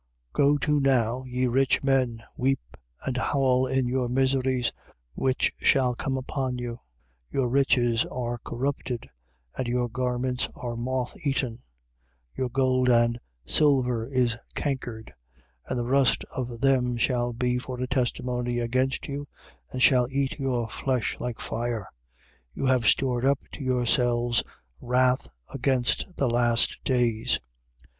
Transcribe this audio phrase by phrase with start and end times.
[0.33, 0.33] 5:1.
[0.33, 4.71] Go to now, ye rich men: weep and howl in your miseries,
[5.13, 6.71] which shall come upon you.
[6.71, 6.79] 5:2.
[7.33, 9.07] Your riches are corrupted:
[9.55, 11.59] and your garments are motheaten.
[11.59, 11.59] 5:3.
[12.35, 15.13] Your gold and silver is cankered:
[15.69, 19.27] and the rust of them shall be for a testimony against you
[19.69, 21.87] and shall eat your flesh like fire.
[22.55, 24.41] You have stored up to yourselves
[24.79, 27.39] wrath against the last days.